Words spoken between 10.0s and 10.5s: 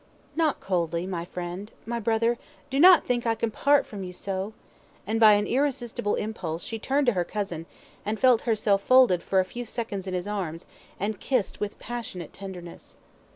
in his